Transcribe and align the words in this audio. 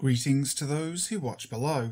Greetings 0.00 0.54
to 0.54 0.64
those 0.64 1.08
who 1.08 1.20
watch 1.20 1.50
below. 1.50 1.90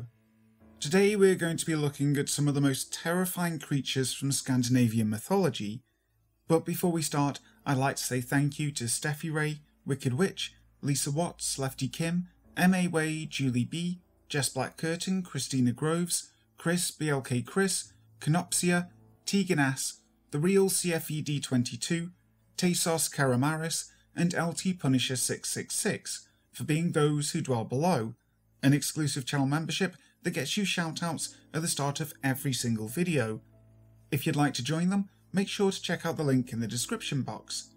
Today 0.79 1.15
we're 1.15 1.35
going 1.35 1.57
to 1.57 1.65
be 1.67 1.75
looking 1.75 2.17
at 2.17 2.27
some 2.27 2.47
of 2.47 2.55
the 2.55 2.59
most 2.59 2.91
terrifying 2.91 3.59
creatures 3.59 4.15
from 4.15 4.31
Scandinavian 4.31 5.11
mythology. 5.11 5.83
But 6.47 6.65
before 6.65 6.91
we 6.91 7.03
start, 7.03 7.39
I'd 7.67 7.77
like 7.77 7.97
to 7.97 8.03
say 8.03 8.19
thank 8.19 8.57
you 8.57 8.71
to 8.71 8.85
Steffi 8.85 9.31
Ray, 9.31 9.59
Wicked 9.85 10.15
Witch, 10.15 10.55
Lisa 10.81 11.11
Watts, 11.11 11.59
Lefty 11.59 11.87
Kim, 11.87 12.29
M.A. 12.57 12.87
Way, 12.87 13.25
Julie 13.25 13.63
B, 13.63 13.99
Jess 14.27 14.49
Black 14.49 14.75
Curtin, 14.75 15.21
Christina 15.21 15.71
Groves, 15.71 16.31
Chris, 16.57 16.89
BLK 16.89 17.45
Chris, 17.45 17.93
Canopsia, 18.19 18.89
Tegan 19.27 19.59
The 20.31 20.39
Real 20.39 20.67
CFED22, 20.67 22.09
Tesos 22.57 23.13
Karamaris, 23.15 23.91
and 24.15 24.33
LT 24.33 24.79
Punisher 24.79 25.15
666 25.15 26.25
for 26.59 26.65
being 26.65 26.91
those 26.91 27.31
who 27.31 27.39
dwell 27.39 27.63
below, 27.63 28.15
an 28.61 28.73
exclusive 28.73 29.25
channel 29.25 29.47
membership 29.47 29.95
that 30.23 30.31
gets 30.31 30.57
you 30.57 30.63
shoutouts 30.63 31.33
at 31.53 31.61
the 31.61 31.69
start 31.69 32.01
of 32.01 32.13
every 32.21 32.51
single 32.51 32.89
video. 32.89 33.39
If 34.11 34.27
you'd 34.27 34.35
like 34.35 34.53
to 34.55 34.63
join 34.63 34.89
them, 34.89 35.07
make 35.31 35.47
sure 35.47 35.71
to 35.71 35.81
check 35.81 36.05
out 36.05 36.17
the 36.17 36.23
link 36.23 36.51
in 36.51 36.59
the 36.59 36.67
description 36.67 37.21
box. 37.21 37.69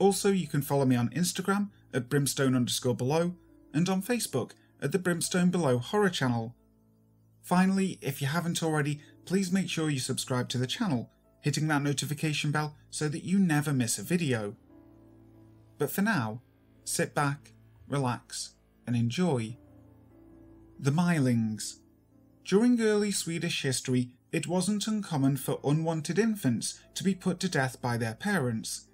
Also, 0.00 0.32
you 0.32 0.48
can 0.48 0.60
follow 0.60 0.84
me 0.84 0.96
on 0.96 1.10
Instagram 1.10 1.68
at 1.94 2.08
brimstone 2.08 2.56
underscore 2.56 2.96
below 2.96 3.36
and 3.72 3.88
on 3.88 4.02
Facebook 4.02 4.54
at 4.82 4.90
the 4.90 4.98
Brimstone 4.98 5.50
Below 5.50 5.78
Horror 5.78 6.10
Channel. 6.10 6.52
Finally, 7.44 7.96
if 8.02 8.20
you 8.20 8.26
haven't 8.26 8.60
already, 8.60 9.00
please 9.24 9.52
make 9.52 9.70
sure 9.70 9.88
you 9.88 10.00
subscribe 10.00 10.48
to 10.48 10.58
the 10.58 10.66
channel, 10.66 11.10
hitting 11.42 11.68
that 11.68 11.82
notification 11.82 12.50
bell 12.50 12.74
so 12.90 13.08
that 13.08 13.22
you 13.22 13.38
never 13.38 13.72
miss 13.72 14.00
a 14.00 14.02
video. 14.02 14.56
But 15.78 15.92
for 15.92 16.02
now, 16.02 16.42
sit 16.82 17.14
back, 17.14 17.52
relax, 17.88 18.54
and 18.86 18.96
enjoy. 18.96 19.56
The 20.78 20.90
Mylings. 20.90 21.76
During 22.44 22.80
early 22.80 23.10
Swedish 23.10 23.62
history, 23.62 24.10
it 24.32 24.46
wasn't 24.46 24.86
uncommon 24.86 25.36
for 25.36 25.60
unwanted 25.64 26.18
infants 26.18 26.80
to 26.94 27.02
be 27.02 27.14
put 27.14 27.40
to 27.40 27.48
death 27.48 27.80
by 27.80 27.96
their 27.96 28.14
parents. 28.14 28.88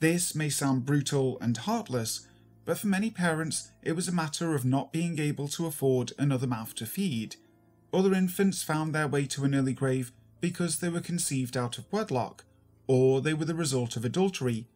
This 0.00 0.34
may 0.34 0.48
sound 0.50 0.84
brutal 0.84 1.38
and 1.40 1.56
heartless, 1.56 2.28
but 2.64 2.78
for 2.78 2.86
many 2.86 3.10
parents, 3.10 3.72
it 3.82 3.92
was 3.92 4.08
a 4.08 4.12
matter 4.12 4.54
of 4.54 4.64
not 4.64 4.92
being 4.92 5.18
able 5.18 5.48
to 5.48 5.66
afford 5.66 6.12
another 6.18 6.46
mouth 6.46 6.74
to 6.76 6.86
feed. 6.86 7.36
Other 7.92 8.12
infants 8.12 8.62
found 8.62 8.94
their 8.94 9.08
way 9.08 9.26
to 9.26 9.44
an 9.44 9.54
early 9.54 9.72
grave 9.72 10.12
because 10.40 10.78
they 10.78 10.88
were 10.88 11.00
conceived 11.00 11.56
out 11.56 11.78
of 11.78 11.90
wedlock, 11.92 12.44
or 12.86 13.20
they 13.20 13.34
were 13.34 13.44
the 13.44 13.54
result 13.54 13.96
of 13.96 14.04
adultery, 14.04 14.68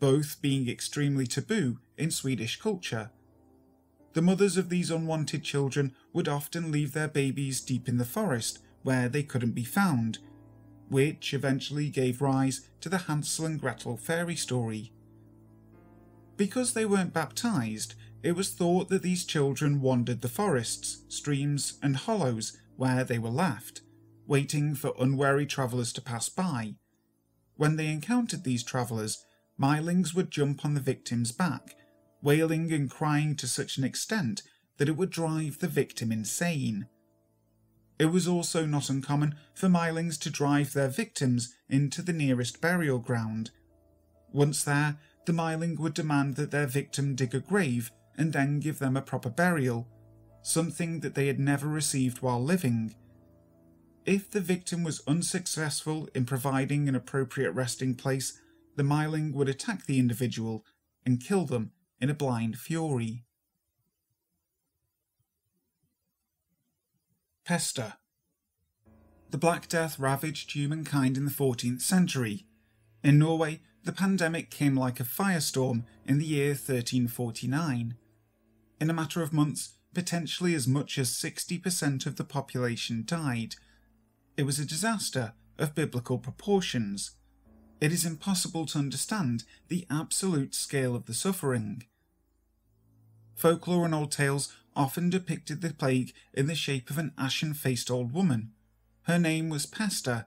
both 0.00 0.40
being 0.40 0.68
extremely 0.68 1.26
taboo 1.26 1.78
in 1.96 2.10
Swedish 2.10 2.58
culture. 2.58 3.10
The 4.14 4.22
mothers 4.22 4.56
of 4.56 4.70
these 4.70 4.90
unwanted 4.90 5.44
children 5.44 5.94
would 6.12 6.26
often 6.26 6.72
leave 6.72 6.92
their 6.92 7.08
babies 7.08 7.60
deep 7.60 7.88
in 7.88 7.98
the 7.98 8.04
forest 8.04 8.58
where 8.82 9.08
they 9.08 9.22
couldn't 9.22 9.52
be 9.52 9.64
found, 9.64 10.18
which 10.88 11.32
eventually 11.32 11.88
gave 11.90 12.20
rise 12.20 12.68
to 12.80 12.88
the 12.88 12.98
Hansel 12.98 13.46
and 13.46 13.60
Gretel 13.60 13.96
fairy 13.96 14.34
story. 14.34 14.92
Because 16.36 16.72
they 16.72 16.86
weren't 16.86 17.12
baptized, 17.12 17.94
it 18.22 18.32
was 18.32 18.50
thought 18.50 18.88
that 18.88 19.02
these 19.02 19.24
children 19.24 19.80
wandered 19.80 20.22
the 20.22 20.28
forests, 20.28 21.02
streams, 21.08 21.78
and 21.82 21.96
hollows 21.96 22.58
where 22.76 23.04
they 23.04 23.18
were 23.18 23.30
left, 23.30 23.82
waiting 24.26 24.74
for 24.74 24.94
unwary 24.98 25.46
travellers 25.46 25.92
to 25.92 26.00
pass 26.00 26.28
by. 26.28 26.74
When 27.56 27.76
they 27.76 27.88
encountered 27.88 28.42
these 28.42 28.64
travellers, 28.64 29.24
Mylings 29.60 30.14
would 30.14 30.30
jump 30.30 30.64
on 30.64 30.74
the 30.74 30.80
victim's 30.80 31.32
back, 31.32 31.76
wailing 32.22 32.72
and 32.72 32.90
crying 32.90 33.36
to 33.36 33.46
such 33.46 33.76
an 33.76 33.84
extent 33.84 34.42
that 34.78 34.88
it 34.88 34.96
would 34.96 35.10
drive 35.10 35.58
the 35.58 35.68
victim 35.68 36.10
insane. 36.10 36.86
It 37.98 38.06
was 38.06 38.26
also 38.26 38.64
not 38.64 38.88
uncommon 38.88 39.34
for 39.52 39.68
Mylings 39.68 40.18
to 40.20 40.30
drive 40.30 40.72
their 40.72 40.88
victims 40.88 41.54
into 41.68 42.00
the 42.00 42.14
nearest 42.14 42.62
burial 42.62 42.98
ground. 42.98 43.50
Once 44.32 44.64
there, 44.64 44.96
the 45.26 45.32
Myling 45.32 45.78
would 45.78 45.92
demand 45.92 46.36
that 46.36 46.50
their 46.50 46.66
victim 46.66 47.14
dig 47.14 47.34
a 47.34 47.40
grave 47.40 47.90
and 48.16 48.32
then 48.32 48.60
give 48.60 48.78
them 48.78 48.96
a 48.96 49.02
proper 49.02 49.28
burial, 49.28 49.86
something 50.40 51.00
that 51.00 51.14
they 51.14 51.26
had 51.26 51.38
never 51.38 51.68
received 51.68 52.22
while 52.22 52.42
living. 52.42 52.94
If 54.06 54.30
the 54.30 54.40
victim 54.40 54.82
was 54.82 55.02
unsuccessful 55.06 56.08
in 56.14 56.24
providing 56.24 56.88
an 56.88 56.94
appropriate 56.94 57.52
resting 57.52 57.94
place, 57.94 58.40
the 58.80 58.86
Myling 58.86 59.34
would 59.34 59.50
attack 59.50 59.84
the 59.84 59.98
individual 59.98 60.64
and 61.04 61.22
kill 61.22 61.44
them 61.44 61.72
in 62.00 62.08
a 62.08 62.14
blind 62.14 62.58
fury. 62.58 63.26
Pesta 67.44 67.98
The 69.28 69.36
Black 69.36 69.68
Death 69.68 69.98
ravaged 69.98 70.52
humankind 70.52 71.18
in 71.18 71.26
the 71.26 71.30
14th 71.30 71.82
century. 71.82 72.46
In 73.04 73.18
Norway, 73.18 73.60
the 73.84 73.92
pandemic 73.92 74.50
came 74.50 74.76
like 74.78 74.98
a 74.98 75.04
firestorm 75.04 75.84
in 76.06 76.16
the 76.16 76.24
year 76.24 76.52
1349. 76.52 77.96
In 78.80 78.88
a 78.88 78.94
matter 78.94 79.20
of 79.20 79.34
months, 79.34 79.74
potentially 79.92 80.54
as 80.54 80.66
much 80.66 80.96
as 80.96 81.10
60% 81.10 82.06
of 82.06 82.16
the 82.16 82.24
population 82.24 83.02
died. 83.04 83.56
It 84.38 84.44
was 84.44 84.58
a 84.58 84.64
disaster 84.64 85.34
of 85.58 85.74
biblical 85.74 86.16
proportions 86.16 87.10
it 87.80 87.92
is 87.92 88.04
impossible 88.04 88.66
to 88.66 88.78
understand 88.78 89.44
the 89.68 89.86
absolute 89.90 90.54
scale 90.54 90.94
of 90.94 91.06
the 91.06 91.14
suffering. 91.14 91.84
Folklore 93.34 93.86
and 93.86 93.94
old 93.94 94.12
tales 94.12 94.54
often 94.76 95.08
depicted 95.08 95.60
the 95.60 95.72
plague 95.72 96.12
in 96.34 96.46
the 96.46 96.54
shape 96.54 96.90
of 96.90 96.98
an 96.98 97.12
ashen 97.16 97.54
faced 97.54 97.90
old 97.90 98.12
woman. 98.12 98.52
Her 99.04 99.18
name 99.18 99.48
was 99.48 99.66
Pesta, 99.66 100.26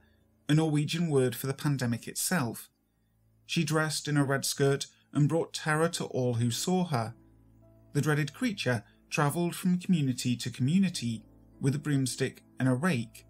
a 0.50 0.56
Norwegian 0.56 1.10
word 1.10 1.36
for 1.36 1.48
the 1.48 1.54
pandemic 1.54 2.08
itself. 2.08 2.70
She 3.46 3.64
dressed 3.64 4.08
in 4.08 4.18
a 4.18 4.24
red 4.24 4.46
skirt 4.46 4.88
and 5.14 5.30
brought 5.30 5.54
terror 5.54 5.90
to 5.90 6.06
all 6.06 6.36
who 6.36 6.50
saw 6.50 6.86
her. 6.86 7.14
The 7.94 8.02
dreaded 8.02 8.34
creature 8.34 8.84
travelled 9.10 9.56
from 9.56 9.78
community 9.78 10.36
to 10.38 10.50
community 10.50 11.24
with 11.62 11.76
a 11.76 11.80
broomstick 11.80 12.44
and 12.60 12.68
a 12.68 12.74
rake. 12.74 13.26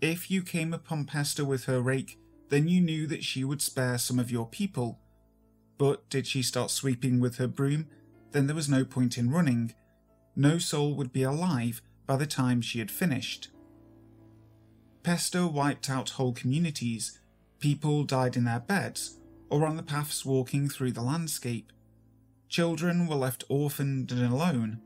If 0.00 0.30
you 0.30 0.42
came 0.42 0.74
upon 0.74 1.04
Pesta 1.04 1.44
with 1.44 1.66
her 1.66 1.80
rake, 1.80 2.18
then 2.50 2.68
you 2.68 2.80
knew 2.80 3.06
that 3.06 3.24
she 3.24 3.44
would 3.44 3.62
spare 3.62 3.96
some 3.96 4.18
of 4.18 4.30
your 4.30 4.46
people. 4.46 4.98
But 5.78 6.08
did 6.10 6.26
she 6.26 6.42
start 6.42 6.70
sweeping 6.70 7.20
with 7.20 7.36
her 7.36 7.48
broom, 7.48 7.86
then 8.32 8.46
there 8.46 8.56
was 8.56 8.68
no 8.68 8.84
point 8.84 9.16
in 9.16 9.30
running. 9.30 9.72
No 10.36 10.58
soul 10.58 10.94
would 10.94 11.12
be 11.12 11.22
alive 11.22 11.80
by 12.06 12.16
the 12.16 12.26
time 12.26 12.60
she 12.60 12.80
had 12.80 12.90
finished. 12.90 13.48
Pesta 15.02 15.46
wiped 15.46 15.88
out 15.88 16.10
whole 16.10 16.32
communities. 16.32 17.18
People 17.60 18.04
died 18.04 18.36
in 18.36 18.44
their 18.44 18.60
beds 18.60 19.18
or 19.48 19.66
on 19.66 19.76
the 19.76 19.82
paths 19.82 20.24
walking 20.24 20.68
through 20.68 20.92
the 20.92 21.02
landscape. 21.02 21.72
Children 22.48 23.06
were 23.06 23.16
left 23.16 23.44
orphaned 23.48 24.12
and 24.12 24.32
alone. 24.32 24.80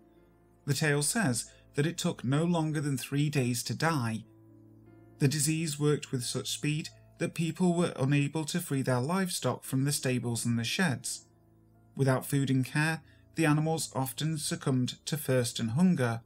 The 0.67 0.75
tale 0.75 1.03
says 1.03 1.51
that 1.75 1.87
it 1.87 1.99
took 1.99 2.25
no 2.25 2.45
longer 2.45 2.81
than 2.81 2.97
three 2.97 3.29
days 3.31 3.63
to 3.65 3.75
die. 3.75 4.25
The 5.19 5.29
disease 5.29 5.79
worked 5.79 6.13
with 6.13 6.25
such 6.25 6.51
speed 6.51 6.89
that 7.19 7.35
people 7.35 7.75
were 7.75 7.93
unable 7.97 8.45
to 8.45 8.61
free 8.61 8.83
their 8.83 9.01
livestock 9.01 9.65
from 9.65 9.85
the 9.85 9.93
stables 9.93 10.45
and 10.45 10.59
the 10.59 10.65
sheds. 10.65 11.27
Without 11.97 12.27
food 12.27 12.51
and 12.51 12.65
care, 12.65 13.03
the 13.37 13.47
animals 13.47 13.91
often 13.95 14.39
succumbed 14.39 15.05
to 15.07 15.16
thirst 15.16 15.59
and 15.59 15.72
hunger. 15.72 16.21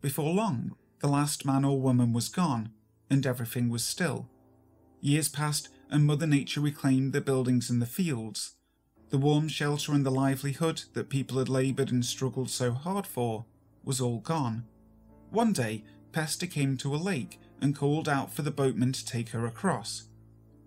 Before 0.00 0.32
long, 0.32 0.74
the 1.00 1.08
last 1.08 1.44
man 1.44 1.64
or 1.64 1.80
woman 1.80 2.12
was 2.12 2.28
gone, 2.28 2.70
and 3.10 3.26
everything 3.26 3.68
was 3.68 3.84
still. 3.84 4.28
Years 5.00 5.28
passed, 5.28 5.68
and 5.90 6.06
Mother 6.06 6.26
Nature 6.26 6.60
reclaimed 6.60 7.12
the 7.12 7.20
buildings 7.20 7.68
and 7.68 7.80
the 7.80 7.86
fields. 7.86 8.54
The 9.10 9.18
warm 9.18 9.48
shelter 9.48 9.92
and 9.92 10.04
the 10.04 10.10
livelihood 10.10 10.82
that 10.94 11.10
people 11.10 11.38
had 11.38 11.48
laboured 11.48 11.92
and 11.92 12.04
struggled 12.04 12.50
so 12.50 12.72
hard 12.72 13.06
for 13.06 13.44
was 13.84 14.00
all 14.00 14.18
gone. 14.18 14.64
One 15.30 15.52
day, 15.52 15.84
Pesta 16.12 16.46
came 16.46 16.76
to 16.78 16.94
a 16.94 16.96
lake 16.96 17.38
and 17.60 17.76
called 17.76 18.08
out 18.08 18.32
for 18.32 18.42
the 18.42 18.50
boatman 18.50 18.92
to 18.92 19.04
take 19.04 19.30
her 19.30 19.46
across. 19.46 20.08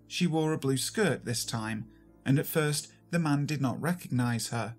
She 0.06 0.26
wore 0.26 0.52
a 0.52 0.58
blue 0.58 0.76
skirt 0.76 1.24
this 1.24 1.44
time, 1.44 1.86
and 2.24 2.38
at 2.38 2.46
first 2.46 2.88
the 3.10 3.18
man 3.18 3.46
did 3.46 3.60
not 3.60 3.80
recognize 3.80 4.48
her. 4.48 4.74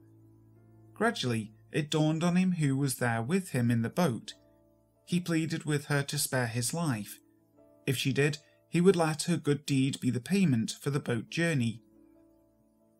Gradually, 0.93 1.53
it 1.71 1.89
dawned 1.89 2.23
on 2.23 2.35
him 2.35 2.53
who 2.53 2.75
was 2.75 2.95
there 2.95 3.21
with 3.21 3.49
him 3.49 3.69
in 3.71 3.83
the 3.83 3.89
boat. 3.89 4.33
He 5.05 5.19
pleaded 5.19 5.65
with 5.65 5.85
her 5.85 6.03
to 6.03 6.17
spare 6.17 6.47
his 6.47 6.73
life. 6.73 7.19
If 7.85 7.97
she 7.97 8.11
did, 8.11 8.39
he 8.69 8.81
would 8.81 8.95
let 8.95 9.23
her 9.23 9.37
good 9.37 9.65
deed 9.65 9.99
be 9.99 10.09
the 10.09 10.19
payment 10.19 10.75
for 10.79 10.89
the 10.89 10.99
boat 10.99 11.29
journey. 11.29 11.81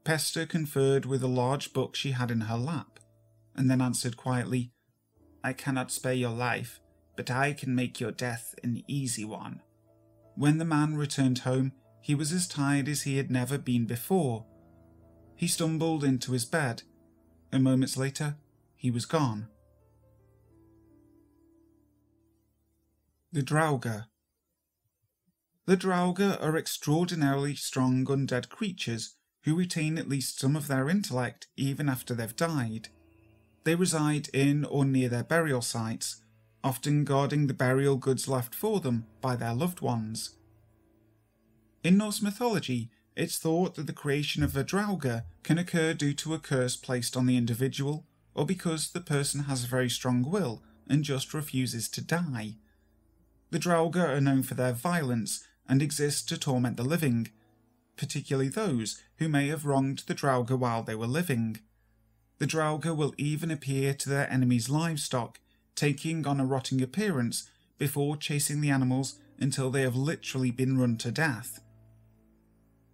Pesta 0.04 0.48
conferred 0.48 1.06
with 1.06 1.24
a 1.24 1.28
large 1.28 1.74
book 1.74 1.96
she 1.96 2.12
had 2.12 2.32
in 2.32 2.42
her 2.42 2.58
lap, 2.58 3.00
and 3.56 3.70
then 3.70 3.82
answered 3.82 4.18
quietly, 4.18 4.72
I 5.44 5.54
cannot 5.54 5.92
spare 5.92 6.14
your 6.14 6.32
life, 6.32 6.80
but 7.20 7.30
I 7.30 7.52
can 7.52 7.76
make 7.76 8.00
your 8.00 8.14
death 8.14 8.56
an 8.64 8.82
easy 8.88 9.26
one. 9.26 9.62
When 10.36 10.58
the 10.58 10.64
man 10.64 10.96
returned 10.96 11.40
home, 11.40 11.74
he 12.00 12.16
was 12.16 12.32
as 12.32 12.48
tired 12.48 12.88
as 12.88 13.02
he 13.02 13.18
had 13.18 13.30
never 13.30 13.58
been 13.58 13.84
before. 13.84 14.46
He 15.36 15.46
stumbled 15.46 16.06
into 16.06 16.32
his 16.32 16.46
bed, 16.46 16.84
and 17.52 17.62
moments 17.62 17.98
later, 17.98 18.38
he 18.78 18.90
was 18.90 19.06
gone. 19.06 19.50
The 23.34 23.44
Draugr 23.44 24.06
The 25.66 25.76
Draugr 25.76 26.42
are 26.42 26.56
extraordinarily 26.56 27.54
strong 27.56 28.06
undead 28.06 28.48
creatures 28.48 29.18
who 29.44 29.58
retain 29.58 29.98
at 29.98 30.08
least 30.08 30.40
some 30.40 30.56
of 30.56 30.70
their 30.70 30.90
intellect 30.90 31.48
even 31.58 31.90
after 31.90 32.14
they've 32.14 32.34
died. 32.34 32.88
They 33.66 33.76
reside 33.76 34.30
in 34.30 34.64
or 34.64 34.86
near 34.86 35.10
their 35.10 35.26
burial 35.26 35.62
sites 35.62 36.22
often 36.64 37.04
guarding 37.04 37.48
the 37.48 37.54
burial 37.54 37.96
goods 37.96 38.28
left 38.28 38.54
for 38.54 38.80
them 38.80 39.06
by 39.22 39.36
their 39.36 39.54
loved 39.54 39.82
ones. 39.82 40.36
In 41.84 41.98
Norse 41.98 42.22
mythology, 42.22 42.90
it's 43.16 43.38
thought 43.38 43.76
that 43.76 43.88
the 43.88 43.94
creation 43.94 44.44
of 44.44 44.56
a 44.56 44.64
Draugr 44.64 45.24
can 45.44 45.58
occur 45.58 45.94
due 45.94 46.14
to 46.14 46.34
a 46.34 46.40
curse 46.40 46.76
placed 46.76 47.16
on 47.16 47.26
the 47.26 47.38
individual 47.38 48.06
or 48.34 48.46
because 48.46 48.92
the 48.92 49.02
person 49.02 49.44
has 49.44 49.64
a 49.64 49.68
very 49.68 49.90
strong 49.90 50.24
will 50.24 50.64
and 50.88 51.04
just 51.04 51.34
refuses 51.34 51.90
to 51.90 52.02
die. 52.02 52.56
The 53.52 53.60
Draugr 53.60 54.10
are 54.10 54.22
known 54.22 54.44
for 54.44 54.54
their 54.54 54.74
violence 54.74 55.44
and 55.68 55.82
exist 55.82 56.30
to 56.30 56.38
torment 56.38 56.78
the 56.78 56.84
living, 56.84 57.30
particularly 57.98 58.50
those 58.50 59.02
who 59.18 59.28
may 59.28 59.48
have 59.48 59.66
wronged 59.66 60.04
the 60.08 60.16
Draugr 60.16 60.58
while 60.58 60.84
they 60.84 60.96
were 60.96 61.08
living. 61.08 61.60
The 62.38 62.48
Draugr 62.48 62.96
will 62.96 63.14
even 63.18 63.52
appear 63.52 63.94
to 63.94 64.10
their 64.10 64.32
enemies' 64.32 64.70
livestock, 64.70 65.40
taking 65.80 66.28
on 66.28 66.42
a 66.42 66.46
rotting 66.46 66.82
appearance 66.82 67.50
before 67.78 68.18
chasing 68.18 68.60
the 68.60 68.70
animals 68.70 69.20
until 69.40 69.70
they 69.70 69.82
have 69.84 69.96
literally 69.96 70.52
been 70.52 70.78
run 70.78 70.98
to 70.98 71.10
death. 71.10 71.62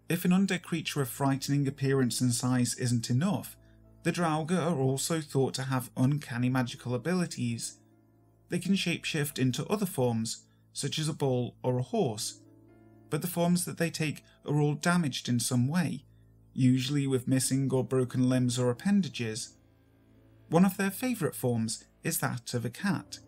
If 0.07 0.23
an 0.23 0.29
undead 0.29 0.61
creature 0.61 1.01
of 1.01 1.09
frightening 1.09 1.67
appearance 1.67 2.21
and 2.21 2.31
size 2.31 2.75
isn't 2.75 3.09
enough, 3.09 3.57
the 4.03 4.11
Draugr 4.11 4.61
are 4.61 4.77
also 4.79 5.19
thought 5.19 5.55
to 5.55 5.63
have 5.63 5.89
uncanny 5.97 6.47
magical 6.47 6.93
abilities. 6.93 7.79
They 8.49 8.59
can 8.59 8.75
shapeshift 8.75 9.39
into 9.39 9.65
other 9.65 9.87
forms, 9.87 10.43
such 10.71 10.99
as 10.99 11.09
a 11.09 11.13
bull 11.13 11.55
or 11.63 11.79
a 11.79 11.81
horse, 11.81 12.41
but 13.09 13.23
the 13.23 13.27
forms 13.27 13.65
that 13.65 13.79
they 13.79 13.89
take 13.89 14.23
are 14.47 14.61
all 14.61 14.75
damaged 14.75 15.27
in 15.27 15.39
some 15.39 15.67
way, 15.67 16.05
usually 16.53 17.07
with 17.07 17.27
missing 17.27 17.67
or 17.73 17.83
broken 17.83 18.29
limbs 18.29 18.59
or 18.59 18.69
appendages. 18.69 19.55
One 20.49 20.65
of 20.65 20.77
their 20.77 20.91
favourite 20.91 21.33
forms 21.33 21.83
is 22.05 22.19
that 22.19 22.53
of 22.53 22.63
a 22.63 22.69
cat. 22.69 23.19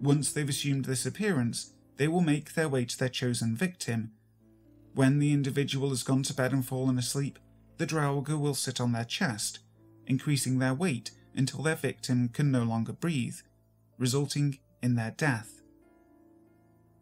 Once 0.00 0.32
they've 0.32 0.48
assumed 0.48 0.84
this 0.84 1.06
appearance, 1.06 1.72
they 1.96 2.08
will 2.08 2.20
make 2.20 2.52
their 2.54 2.68
way 2.68 2.84
to 2.84 2.98
their 2.98 3.08
chosen 3.08 3.56
victim. 3.56 4.10
When 4.94 5.20
the 5.20 5.32
individual 5.32 5.90
has 5.90 6.02
gone 6.02 6.24
to 6.24 6.34
bed 6.34 6.52
and 6.52 6.66
fallen 6.66 6.98
asleep, 6.98 7.38
the 7.78 7.86
Draugr 7.86 8.38
will 8.38 8.54
sit 8.54 8.80
on 8.80 8.90
their 8.90 9.04
chest, 9.04 9.60
increasing 10.06 10.58
their 10.58 10.74
weight 10.74 11.12
until 11.34 11.62
their 11.62 11.76
victim 11.76 12.28
can 12.28 12.50
no 12.50 12.64
longer 12.64 12.92
breathe, 12.92 13.36
resulting 13.98 14.58
in 14.82 14.96
their 14.96 15.12
death. 15.12 15.62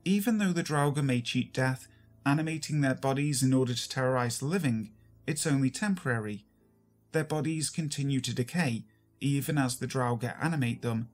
Even 0.05 0.37
though 0.37 0.53
the 0.53 0.63
Draugr 0.63 1.03
may 1.03 1.23
cheat 1.23 1.53
death, 1.55 1.89
animating 2.27 2.83
their 2.83 2.95
bodies 2.95 3.43
in 3.43 3.55
order 3.55 3.73
to 3.73 3.89
terrorize 3.89 4.39
the 4.39 4.45
living, 4.45 4.91
it's 5.27 5.47
only 5.47 5.71
temporary. 5.71 6.45
Their 7.13 7.25
bodies 7.25 7.71
continue 7.71 8.21
to 8.21 8.35
decay 8.35 8.85
even 9.21 9.59
as 9.59 9.77
the 9.77 9.87
Draugr 9.87 10.37
animate 10.43 10.83
them, 10.83 11.09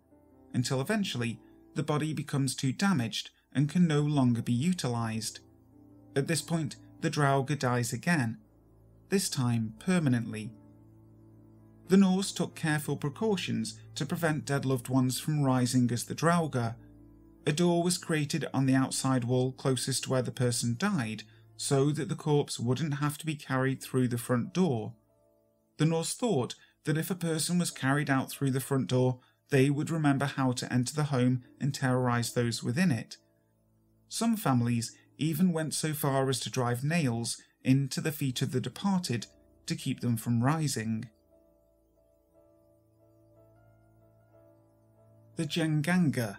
until 0.53 0.81
eventually 0.81 1.41
the 1.75 1.83
body 1.83 2.13
becomes 2.13 2.55
too 2.55 2.73
damaged 2.73 3.31
and 3.53 3.69
can 3.69 3.87
no 3.87 4.01
longer 4.01 4.43
be 4.43 4.53
utilized. 4.53 5.41
At 6.15 6.27
this 6.27 6.43
point, 6.43 6.77
the 7.01 7.11
Draugr 7.11 7.59
dies 7.59 7.93
again, 7.93 8.39
this 9.09 9.29
time 9.29 9.75
permanently. 9.79 10.53
The 11.89 11.97
Norse 11.97 12.33
took 12.33 12.55
careful 12.55 12.97
precautions 12.97 13.79
to 13.97 14.07
prevent 14.07 14.47
dead 14.47 14.65
loved 14.65 14.89
ones 14.89 15.21
from 15.21 15.43
rising 15.43 15.91
as 15.91 16.05
the 16.05 16.15
Draugr. 16.15 16.77
A 17.47 17.53
door 17.53 17.83
was 17.83 17.99
created 17.99 18.47
on 18.55 18.67
the 18.67 18.75
outside 18.75 19.25
wall 19.25 19.53
closest 19.53 20.05
to 20.05 20.11
where 20.11 20.23
the 20.23 20.31
person 20.31 20.77
died 20.79 21.25
so 21.57 21.91
that 21.91 22.09
the 22.09 22.15
corpse 22.15 22.59
wouldn't 22.59 22.95
have 22.95 23.19
to 23.19 23.27
be 23.27 23.35
carried 23.35 23.83
through 23.83 24.09
the 24.09 24.19
front 24.19 24.55
door. 24.55 24.95
The 25.77 25.87
Norse 25.87 26.15
thought 26.15 26.55
that 26.85 26.99
if 26.99 27.11
a 27.11 27.15
person 27.15 27.59
was 27.59 27.71
carried 27.71 28.11
out 28.11 28.31
through 28.31 28.51
the 28.51 28.61
front 28.61 28.89
door, 28.89 29.21
they 29.51 29.71
would 29.71 29.91
remember 29.91 30.27
how 30.27 30.53
to 30.53 30.73
enter 30.73 30.95
the 30.95 31.05
home 31.05 31.43
and 31.61 31.75
terrorize 31.75 32.33
those 32.33 32.63
within 32.63 32.91
it. 32.91 33.19
Some 34.09 34.37
families 34.37 34.97
even 35.19 35.53
went 35.53 35.75
so 35.75 35.93
far 35.93 36.29
as 36.29 36.41
to 36.41 36.51
drive 36.51 36.83
nails 36.83 37.41
into 37.63 38.01
the 38.01 38.13
feet 38.13 38.43
of 38.43 38.53
the 38.53 38.61
departed 38.61 39.27
to 39.67 39.77
keep 39.77 40.01
them 40.01 40.17
from 40.17 40.43
rising. 40.43 41.09
The 45.37 45.45
Gjenganger. 45.45 46.37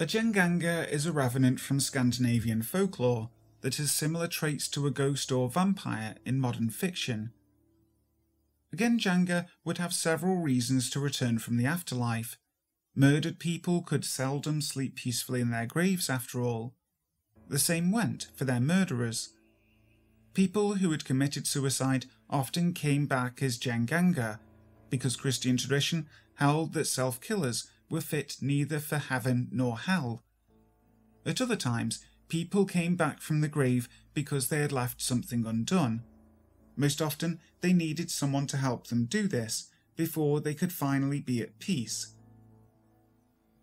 A 0.00 0.06
Gjenganger 0.06 0.88
is 0.90 1.06
a 1.06 1.12
revenant 1.12 1.60
from 1.60 1.78
Scandinavian 1.78 2.62
folklore 2.62 3.30
that 3.60 3.76
has 3.76 3.92
similar 3.92 4.26
traits 4.26 4.66
to 4.68 4.86
a 4.86 4.90
ghost 4.90 5.30
or 5.30 5.50
vampire 5.50 6.14
in 6.24 6.40
modern 6.40 6.70
fiction. 6.70 7.32
A 8.72 8.76
Gjenganger 8.76 9.46
would 9.64 9.78
have 9.78 9.92
several 9.92 10.36
reasons 10.36 10.90
to 10.90 11.00
return 11.00 11.38
from 11.38 11.56
the 11.56 11.66
afterlife. 11.66 12.38
Murdered 12.94 13.38
people 13.38 13.82
could 13.82 14.04
seldom 14.04 14.60
sleep 14.62 14.96
peacefully 14.96 15.40
in 15.40 15.50
their 15.50 15.66
graves, 15.66 16.08
after 16.08 16.40
all. 16.40 16.74
The 17.48 17.58
same 17.58 17.90
went 17.90 18.28
for 18.34 18.44
their 18.44 18.60
murderers. 18.60 19.30
People 20.34 20.74
who 20.76 20.90
had 20.92 21.04
committed 21.04 21.46
suicide 21.46 22.06
often 22.28 22.72
came 22.72 23.06
back 23.06 23.42
as 23.42 23.58
Gjenganger, 23.58 24.38
because 24.88 25.16
Christian 25.16 25.56
tradition 25.56 26.08
held 26.34 26.72
that 26.74 26.86
self 26.86 27.20
killers 27.20 27.68
were 27.88 28.00
fit 28.00 28.36
neither 28.40 28.78
for 28.78 28.98
heaven 28.98 29.48
nor 29.50 29.78
hell. 29.78 30.22
At 31.26 31.40
other 31.40 31.56
times, 31.56 32.04
people 32.28 32.64
came 32.64 32.94
back 32.94 33.20
from 33.20 33.40
the 33.40 33.48
grave 33.48 33.88
because 34.14 34.48
they 34.48 34.60
had 34.60 34.72
left 34.72 35.02
something 35.02 35.44
undone. 35.44 36.04
Most 36.80 37.02
often, 37.02 37.40
they 37.60 37.74
needed 37.74 38.10
someone 38.10 38.46
to 38.46 38.56
help 38.56 38.86
them 38.86 39.04
do 39.04 39.28
this 39.28 39.68
before 39.96 40.40
they 40.40 40.54
could 40.54 40.72
finally 40.72 41.20
be 41.20 41.42
at 41.42 41.58
peace. 41.58 42.14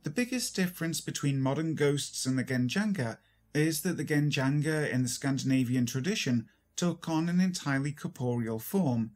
The 0.04 0.12
biggest 0.12 0.56
difference 0.56 1.02
between 1.02 1.42
modern 1.42 1.74
ghosts 1.74 2.28
and 2.28 2.38
the 2.38 2.44
Gjenganger 2.44 3.18
is 3.56 3.82
that 3.82 3.98
the 3.98 4.06
Gjenganger 4.06 4.88
in 4.94 5.02
the 5.02 5.10
Scandinavian 5.10 5.88
tradition 5.88 6.48
took 6.76 7.10
on 7.10 7.28
an 7.28 7.40
entirely 7.40 7.92
corporeal 7.92 8.60
form. 8.60 9.10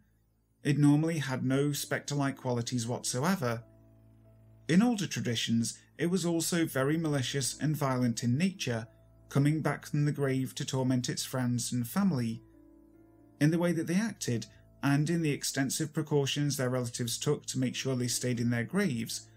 It 0.64 0.80
normally 0.80 1.20
had 1.20 1.46
no 1.46 1.72
spectre 1.72 2.16
like 2.16 2.38
qualities 2.38 2.88
whatsoever. 2.88 3.62
In 4.68 4.82
older 4.82 5.06
traditions, 5.06 5.78
it 6.00 6.08
was 6.08 6.26
also 6.26 6.66
very 6.66 6.98
malicious 6.98 7.56
and 7.60 7.78
violent 7.78 8.24
in 8.24 8.36
nature, 8.36 8.88
coming 9.30 9.62
back 9.62 9.86
from 9.86 10.06
the 10.06 10.12
grave 10.12 10.56
to 10.56 10.66
torment 10.66 11.08
its 11.08 11.24
friends 11.24 11.72
and 11.72 11.88
family. 11.88 12.42
In 13.42 13.50
the 13.50 13.58
way 13.58 13.72
that 13.72 13.88
they 13.88 13.96
acted, 13.96 14.46
and 14.84 15.10
in 15.10 15.24
the 15.24 15.32
extensive 15.32 15.94
precautions 15.94 16.58
their 16.58 16.70
relatives 16.70 17.18
took 17.18 17.48
to 17.48 17.58
make 17.58 17.76
sure 17.76 17.96
they 17.96 18.08
stayed 18.08 18.40
in 18.40 18.52
their 18.52 18.64
graves, 18.64 19.28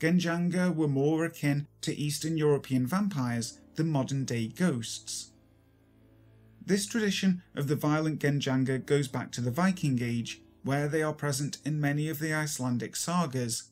Gjenganger 0.00 0.74
were 0.74 0.88
more 0.88 1.24
akin 1.24 1.68
to 1.82 1.96
Eastern 1.96 2.36
European 2.36 2.88
vampires 2.88 3.60
than 3.76 3.88
modern 3.88 4.24
day 4.24 4.48
ghosts. 4.48 5.30
This 6.66 6.86
tradition 6.86 7.44
of 7.54 7.68
the 7.68 7.76
violent 7.76 8.18
Gjenganger 8.18 8.84
goes 8.84 9.06
back 9.06 9.30
to 9.32 9.40
the 9.40 9.52
Viking 9.52 10.02
Age, 10.02 10.42
where 10.64 10.88
they 10.88 11.02
are 11.02 11.12
present 11.12 11.58
in 11.64 11.80
many 11.80 12.08
of 12.08 12.18
the 12.18 12.34
Icelandic 12.34 12.96
sagas. 12.96 13.70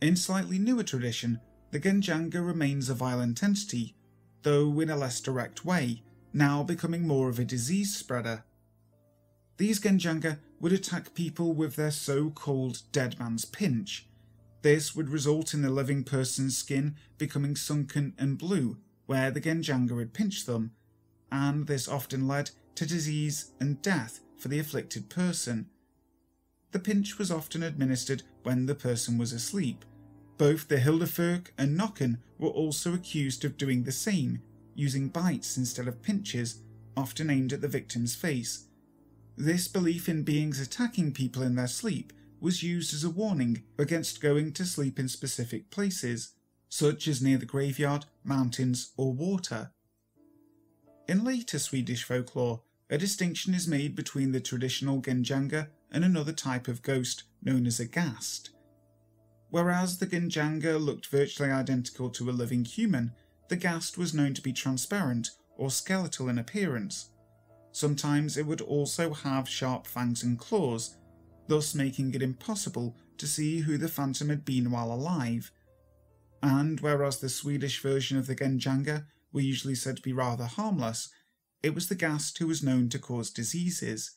In 0.00 0.16
slightly 0.16 0.58
newer 0.58 0.82
tradition, 0.82 1.40
the 1.72 1.80
Gjenganger 1.80 2.46
remains 2.46 2.88
a 2.88 2.94
violent 2.94 3.42
entity, 3.42 3.96
though 4.44 4.80
in 4.80 4.88
a 4.88 4.96
less 4.96 5.20
direct 5.20 5.66
way, 5.66 6.02
now 6.32 6.62
becoming 6.62 7.06
more 7.06 7.28
of 7.28 7.38
a 7.38 7.44
disease 7.44 7.94
spreader. 7.94 8.44
These 9.58 9.80
Gjenganger 9.80 10.38
would 10.60 10.72
attack 10.72 11.14
people 11.14 11.52
with 11.52 11.74
their 11.74 11.90
so 11.90 12.30
called 12.30 12.82
dead 12.92 13.18
man's 13.18 13.44
pinch. 13.44 14.06
This 14.62 14.94
would 14.94 15.10
result 15.10 15.52
in 15.52 15.62
the 15.62 15.70
living 15.70 16.04
person's 16.04 16.56
skin 16.56 16.94
becoming 17.18 17.56
sunken 17.56 18.14
and 18.18 18.38
blue, 18.38 18.78
where 19.06 19.32
the 19.32 19.40
Gjenganger 19.40 19.98
had 19.98 20.12
pinched 20.12 20.46
them, 20.46 20.72
and 21.30 21.66
this 21.66 21.88
often 21.88 22.28
led 22.28 22.52
to 22.76 22.86
disease 22.86 23.50
and 23.58 23.82
death 23.82 24.20
for 24.36 24.46
the 24.46 24.60
afflicted 24.60 25.08
person. 25.08 25.68
The 26.70 26.78
pinch 26.78 27.18
was 27.18 27.30
often 27.32 27.64
administered 27.64 28.22
when 28.44 28.66
the 28.66 28.76
person 28.76 29.18
was 29.18 29.32
asleep. 29.32 29.84
Both 30.36 30.68
the 30.68 30.76
Hildefyrk 30.76 31.48
and 31.58 31.76
Nokken 31.76 32.18
were 32.38 32.48
also 32.48 32.94
accused 32.94 33.44
of 33.44 33.56
doing 33.56 33.82
the 33.82 33.92
same, 33.92 34.40
using 34.76 35.08
bites 35.08 35.56
instead 35.56 35.88
of 35.88 36.02
pinches, 36.02 36.60
often 36.96 37.28
aimed 37.28 37.52
at 37.52 37.60
the 37.60 37.66
victim's 37.66 38.14
face. 38.14 38.67
This 39.40 39.68
belief 39.68 40.08
in 40.08 40.24
beings 40.24 40.58
attacking 40.58 41.12
people 41.12 41.42
in 41.42 41.54
their 41.54 41.68
sleep 41.68 42.12
was 42.40 42.64
used 42.64 42.92
as 42.92 43.04
a 43.04 43.10
warning 43.10 43.62
against 43.78 44.20
going 44.20 44.52
to 44.54 44.64
sleep 44.64 44.98
in 44.98 45.08
specific 45.08 45.70
places, 45.70 46.32
such 46.68 47.06
as 47.06 47.22
near 47.22 47.38
the 47.38 47.46
graveyard, 47.46 48.06
mountains, 48.24 48.90
or 48.96 49.12
water. 49.12 49.70
In 51.06 51.22
later 51.22 51.60
Swedish 51.60 52.02
folklore, 52.02 52.62
a 52.90 52.98
distinction 52.98 53.54
is 53.54 53.68
made 53.68 53.94
between 53.94 54.32
the 54.32 54.40
traditional 54.40 55.00
Gjenganger 55.00 55.68
and 55.92 56.04
another 56.04 56.32
type 56.32 56.66
of 56.66 56.82
ghost 56.82 57.22
known 57.40 57.64
as 57.64 57.78
a 57.78 57.86
ghast. 57.86 58.50
Whereas 59.50 59.98
the 59.98 60.06
Gjenganger 60.08 60.84
looked 60.84 61.06
virtually 61.06 61.52
identical 61.52 62.10
to 62.10 62.28
a 62.28 62.32
living 62.32 62.64
human, 62.64 63.12
the 63.48 63.56
ghast 63.56 63.96
was 63.96 64.12
known 64.12 64.34
to 64.34 64.42
be 64.42 64.52
transparent 64.52 65.30
or 65.56 65.70
skeletal 65.70 66.28
in 66.28 66.38
appearance. 66.38 67.10
Sometimes 67.78 68.36
it 68.36 68.44
would 68.44 68.60
also 68.60 69.14
have 69.14 69.48
sharp 69.48 69.86
fangs 69.86 70.24
and 70.24 70.36
claws, 70.36 70.96
thus 71.46 71.76
making 71.76 72.12
it 72.12 72.22
impossible 72.22 72.96
to 73.18 73.24
see 73.24 73.60
who 73.60 73.78
the 73.78 73.86
phantom 73.86 74.30
had 74.30 74.44
been 74.44 74.72
while 74.72 74.90
alive. 74.90 75.52
And 76.42 76.80
whereas 76.80 77.20
the 77.20 77.28
Swedish 77.28 77.80
version 77.80 78.18
of 78.18 78.26
the 78.26 78.34
Gjenganger 78.34 79.06
were 79.32 79.42
usually 79.42 79.76
said 79.76 79.94
to 79.94 80.02
be 80.02 80.12
rather 80.12 80.46
harmless, 80.46 81.08
it 81.62 81.72
was 81.72 81.86
the 81.86 81.94
ghast 81.94 82.36
who 82.38 82.48
was 82.48 82.64
known 82.64 82.88
to 82.88 82.98
cause 82.98 83.30
diseases. 83.30 84.16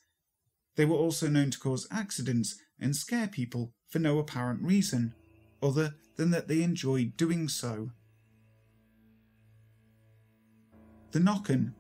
They 0.76 0.86
were 0.86 0.98
also 0.98 1.28
known 1.30 1.52
to 1.52 1.60
cause 1.60 1.88
accidents 1.92 2.60
and 2.80 2.96
scare 2.96 3.28
people 3.28 3.76
for 3.88 4.00
no 4.00 4.18
apparent 4.18 4.64
reason, 4.64 5.14
other 5.62 5.94
than 6.16 6.32
that 6.32 6.48
they 6.48 6.64
enjoyed 6.64 7.16
doing 7.16 7.48
so. 7.48 7.92
The 11.12 11.20
Nokken. 11.20 11.74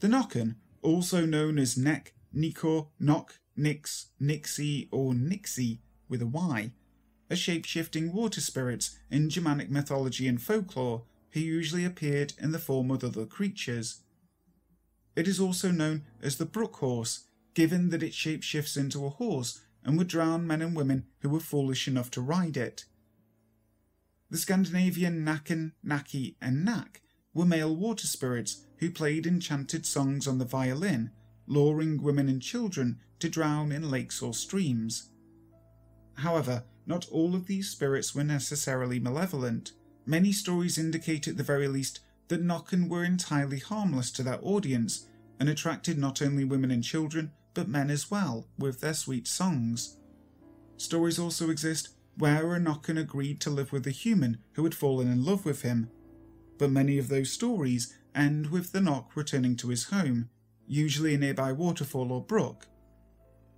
The 0.00 0.08
Nokken, 0.08 0.54
also 0.82 1.24
known 1.24 1.58
as 1.58 1.76
Nek, 1.76 2.14
Nicor, 2.34 2.88
Nok, 2.98 3.38
Nix, 3.56 4.10
Nixie, 4.20 4.88
or 4.90 5.14
Nixie 5.14 5.80
with 6.08 6.22
a 6.22 6.26
Y, 6.26 6.72
are 7.30 7.36
shape-shifting 7.36 8.12
water 8.12 8.40
spirits 8.40 8.98
in 9.10 9.28
Germanic 9.28 9.70
mythology 9.70 10.26
and 10.26 10.40
folklore 10.40 11.04
who 11.32 11.40
usually 11.40 11.84
appeared 11.84 12.32
in 12.40 12.52
the 12.52 12.58
form 12.58 12.90
of 12.90 13.04
other 13.04 13.26
creatures. 13.26 14.02
It 15.14 15.28
is 15.28 15.40
also 15.40 15.70
known 15.70 16.04
as 16.22 16.36
the 16.36 16.46
brook 16.46 16.76
horse, 16.76 17.24
given 17.54 17.90
that 17.90 18.02
it 18.02 18.12
shapeshifts 18.12 18.76
into 18.76 19.04
a 19.04 19.10
horse 19.10 19.60
and 19.84 19.98
would 19.98 20.08
drown 20.08 20.46
men 20.46 20.62
and 20.62 20.76
women 20.76 21.06
who 21.20 21.28
were 21.28 21.40
foolish 21.40 21.88
enough 21.88 22.10
to 22.12 22.20
ride 22.20 22.56
it. 22.56 22.84
The 24.30 24.38
Scandinavian 24.38 25.24
Naken, 25.24 25.72
Naki, 25.82 26.36
and 26.40 26.64
Nak 26.64 27.00
were 27.34 27.46
male 27.46 27.74
water 27.74 28.06
spirits 28.06 28.64
who 28.78 28.90
played 28.90 29.26
enchanted 29.26 29.84
songs 29.84 30.26
on 30.26 30.38
the 30.38 30.44
violin, 30.44 31.10
luring 31.46 32.02
women 32.02 32.28
and 32.28 32.42
children 32.42 32.98
to 33.18 33.28
drown 33.28 33.72
in 33.72 33.90
lakes 33.90 34.22
or 34.22 34.32
streams. 34.32 35.10
However, 36.14 36.64
not 36.86 37.08
all 37.10 37.34
of 37.34 37.46
these 37.46 37.68
spirits 37.68 38.14
were 38.14 38.24
necessarily 38.24 38.98
malevolent. 38.98 39.72
Many 40.06 40.32
stories 40.32 40.78
indicate 40.78 41.28
at 41.28 41.36
the 41.36 41.42
very 41.42 41.68
least 41.68 42.00
that 42.28 42.42
Nokken 42.44 42.88
were 42.88 43.04
entirely 43.04 43.58
harmless 43.58 44.10
to 44.12 44.22
their 44.22 44.38
audience 44.42 45.06
and 45.40 45.48
attracted 45.48 45.98
not 45.98 46.22
only 46.22 46.44
women 46.44 46.70
and 46.70 46.82
children 46.82 47.32
but 47.54 47.68
men 47.68 47.90
as 47.90 48.10
well 48.10 48.46
with 48.58 48.80
their 48.80 48.94
sweet 48.94 49.26
songs. 49.26 49.96
Stories 50.76 51.18
also 51.18 51.50
exist 51.50 51.90
where 52.16 52.54
a 52.54 52.58
Nokken 52.58 52.98
agreed 52.98 53.40
to 53.40 53.50
live 53.50 53.72
with 53.72 53.86
a 53.86 53.92
human 53.92 54.38
who 54.52 54.64
had 54.64 54.74
fallen 54.74 55.10
in 55.10 55.24
love 55.24 55.44
with 55.44 55.62
him 55.62 55.90
but 56.58 56.70
many 56.70 56.98
of 56.98 57.08
those 57.08 57.30
stories 57.30 57.96
end 58.18 58.50
with 58.50 58.72
the 58.72 58.80
knock 58.80 59.14
returning 59.14 59.56
to 59.56 59.68
his 59.68 59.84
home, 59.84 60.28
usually 60.66 61.14
a 61.14 61.18
nearby 61.18 61.52
waterfall 61.52 62.12
or 62.12 62.22
brook. 62.22 62.66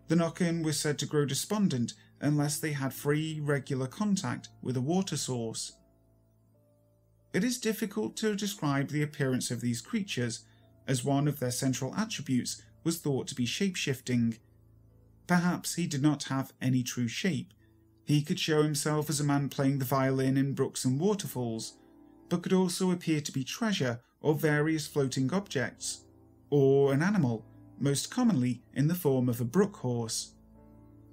The 0.09 0.15
Nokken 0.15 0.63
was 0.63 0.79
said 0.79 0.99
to 0.99 1.07
grow 1.07 1.25
despondent 1.25 1.95
unless 2.21 2.59
they 2.59 2.73
had 2.73 2.93
free, 2.93 3.41
regular 3.41 3.87
contact 3.87 4.49
with 4.63 4.77
a 4.77 4.81
water 4.81 5.17
source. 5.17 5.73
It 7.33 7.43
is 7.43 7.59
difficult 7.59 8.17
to 8.19 8.37
describe 8.37 8.91
the 8.91 9.03
appearance 9.03 9.51
of 9.51 9.61
these 9.61 9.81
creatures, 9.81 10.45
as 10.87 11.05
one 11.05 11.29
of 11.29 11.39
their 11.39 11.53
central 11.53 11.95
attributes 11.95 12.61
was 12.83 12.99
thought 12.99 13.29
to 13.29 13.35
be 13.35 13.47
shape-shifting. 13.47 14.37
Perhaps 15.27 15.77
he 15.77 15.87
did 15.87 16.03
not 16.03 16.25
have 16.25 16.53
any 16.61 16.83
true 16.83 17.07
shape. 17.07 17.55
He 18.05 18.23
could 18.23 18.41
show 18.41 18.63
himself 18.63 19.09
as 19.09 19.21
a 19.21 19.25
man 19.25 19.49
playing 19.49 19.79
the 19.79 19.85
violin 19.85 20.37
in 20.37 20.55
brooks 20.55 20.85
and 20.85 20.99
waterfalls, 20.99 21.75
but 22.29 22.43
could 22.43 22.53
also 22.53 22.91
appear 22.91 23.21
to 23.21 23.33
be 23.33 23.45
treasure 23.45 24.01
or 24.21 24.35
various 24.35 24.87
floating 24.87 25.33
objects, 25.33 26.05
or 26.51 26.93
an 26.93 27.03
animal, 27.03 27.45
most 27.79 28.11
commonly 28.11 28.63
in 28.75 28.89
the 28.89 28.95
form 28.95 29.29
of 29.29 29.41
a 29.41 29.45
brook 29.45 29.77
horse. 29.77 30.35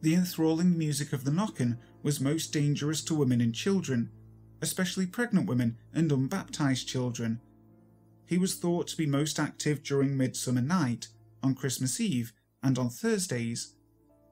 The 0.02 0.16
enthralling 0.16 0.78
music 0.78 1.14
of 1.14 1.24
the 1.24 1.32
Nokken 1.32 1.78
was 2.04 2.20
most 2.20 2.54
dangerous 2.54 3.02
to 3.06 3.16
women 3.16 3.42
and 3.42 3.54
children, 3.54 4.12
especially 4.62 5.06
pregnant 5.06 5.48
women 5.48 5.78
and 5.94 6.12
unbaptized 6.12 6.88
children. 6.88 7.40
He 8.26 8.38
was 8.38 8.56
thought 8.56 8.88
to 8.90 8.98
be 8.98 9.06
most 9.06 9.40
active 9.40 9.84
during 9.84 10.18
Midsummer 10.18 10.62
Night, 10.62 11.08
on 11.42 11.56
Christmas 11.56 12.00
Eve, 12.00 12.34
and 12.62 12.78
on 12.78 12.90
Thursdays. 12.90 13.76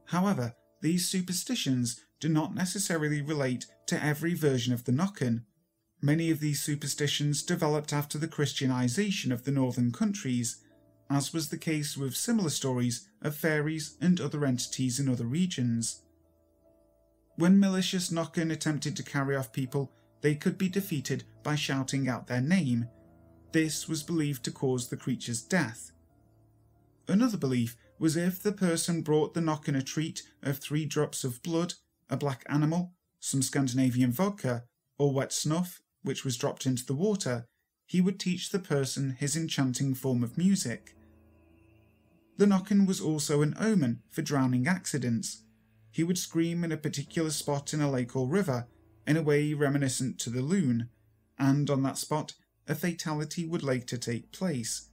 However, 0.06 0.54
these 0.82 1.08
superstitions 1.08 2.02
do 2.20 2.28
not 2.30 2.54
necessarily 2.54 3.22
relate 3.22 3.66
to 3.88 4.04
every 4.04 4.34
version 4.34 4.74
of 4.74 4.84
the 4.84 4.92
Nokken, 4.92 5.44
Many 6.02 6.30
of 6.30 6.40
these 6.40 6.62
superstitions 6.62 7.42
developed 7.42 7.92
after 7.94 8.18
the 8.18 8.28
Christianization 8.28 9.32
of 9.32 9.44
the 9.44 9.52
northern 9.52 9.92
countries, 9.92 10.58
as 11.10 11.34
was 11.34 11.50
the 11.50 11.58
case 11.58 11.98
with 11.98 12.16
similar 12.16 12.50
stories 12.50 13.10
of 13.22 13.36
fairies 13.36 13.98
and 14.02 14.20
other 14.20 14.46
entities 14.46 15.00
in 15.00 15.10
other 15.10 15.26
regions. 15.26 16.04
When 17.38 17.60
malicious 17.60 18.12
Nokken 18.12 18.52
attempted 18.52 18.96
to 18.96 19.04
carry 19.04 19.36
off 19.36 19.52
people, 19.52 19.92
they 20.22 20.36
could 20.36 20.58
be 20.58 20.70
defeated 20.70 21.24
by 21.44 21.56
shouting 21.56 22.08
out 22.08 22.28
their 22.28 22.42
name. 22.42 22.88
This 23.52 23.88
was 23.88 24.04
believed 24.04 24.44
to 24.46 24.52
cause 24.52 24.88
the 24.88 24.98
creature's 24.98 25.42
death. 25.42 25.92
Another 27.08 27.38
belief 27.38 27.78
was 28.00 28.18
if 28.18 28.42
the 28.42 28.52
person 28.52 29.02
brought 29.02 29.34
the 29.34 29.42
Nokken 29.42 29.78
a 29.78 29.82
treat 29.82 30.24
of 30.42 30.58
three 30.58 30.86
drops 30.86 31.24
of 31.24 31.42
blood, 31.44 31.74
a 32.10 32.18
black 32.18 32.44
animal, 32.48 32.94
some 33.20 33.42
Scandinavian 33.42 34.12
vodka, 34.12 34.64
or 34.98 35.14
wet 35.14 35.32
snuff, 35.32 35.82
which 36.06 36.24
was 36.24 36.38
dropped 36.38 36.66
into 36.66 36.86
the 36.86 36.94
water, 36.94 37.46
he 37.86 38.02
would 38.02 38.20
teach 38.20 38.50
the 38.50 38.60
person 38.60 39.12
his 39.12 39.36
enchanting 39.36 39.94
form 39.94 40.24
of 40.24 40.38
music. 40.38 40.96
The 42.38 42.46
Nokken 42.46 42.88
was 42.88 43.00
also 43.00 43.42
an 43.42 43.56
omen 43.60 44.02
for 44.10 44.22
drowning 44.22 44.68
accidents. 44.68 45.44
He 45.92 46.04
would 46.04 46.18
scream 46.18 46.64
in 46.64 46.72
a 46.72 46.78
particular 46.78 47.30
spot 47.30 47.74
in 47.74 47.82
a 47.82 47.90
lake 47.90 48.16
or 48.16 48.28
river, 48.28 48.68
in 49.08 49.18
a 49.18 49.22
way 49.22 49.54
reminiscent 49.54 50.20
to 50.20 50.30
the 50.30 50.42
loon, 50.42 50.90
and 51.38 51.70
on 51.70 51.84
that 51.84 51.98
spot 51.98 52.34
a 52.68 52.76
fatality 52.76 53.46
would 53.46 53.64
later 53.64 53.98
take 53.98 54.32
place. 54.32 54.90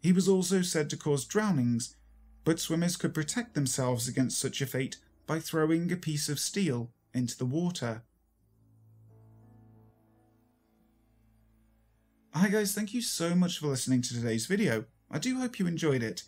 He 0.00 0.12
was 0.12 0.28
also 0.28 0.62
said 0.62 0.90
to 0.90 0.96
cause 0.96 1.24
drownings, 1.24 1.96
but 2.44 2.60
swimmers 2.60 2.96
could 2.96 3.14
protect 3.14 3.54
themselves 3.54 4.06
against 4.06 4.38
such 4.38 4.60
a 4.60 4.66
fate 4.66 4.98
by 5.26 5.40
throwing 5.40 5.90
a 5.90 5.96
piece 5.96 6.28
of 6.28 6.38
steel 6.38 6.92
into 7.12 7.36
the 7.36 7.46
water. 7.46 8.02
Hi 12.36 12.48
guys, 12.48 12.74
thank 12.74 12.92
you 12.92 13.00
so 13.00 13.36
much 13.36 13.60
for 13.60 13.68
listening 13.68 14.02
to 14.02 14.12
today's 14.12 14.46
video. 14.46 14.86
I 15.08 15.20
do 15.20 15.38
hope 15.38 15.60
you 15.60 15.68
enjoyed 15.68 16.02
it. 16.02 16.24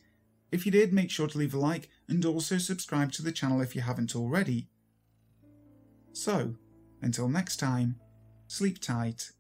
If 0.53 0.65
you 0.65 0.71
did, 0.71 0.93
make 0.93 1.11
sure 1.11 1.27
to 1.27 1.37
leave 1.37 1.53
a 1.53 1.59
like 1.59 1.89
and 2.09 2.25
also 2.25 2.59
subscribe 2.59 3.11
to 3.13 3.23
the 3.23 3.33
channel 3.33 3.61
if 3.61 3.75
you 3.75 3.83
haven't 3.83 4.15
already. 4.15 4.69
So, 6.13 6.55
until 7.03 7.29
next 7.29 7.57
time, 7.57 7.97
sleep 8.47 8.81
tight. 8.81 9.33